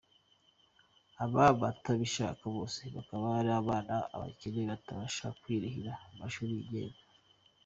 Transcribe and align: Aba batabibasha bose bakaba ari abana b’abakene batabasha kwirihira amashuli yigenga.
Aba 1.23 1.45
batabibasha 1.61 2.27
bose 2.55 2.81
bakaba 2.95 3.25
ari 3.39 3.51
abana 3.61 3.95
b’abakene 4.09 4.61
batabasha 4.71 5.25
kwirihira 5.39 5.91
amashuli 6.11 6.53
yigenga. 6.59 7.01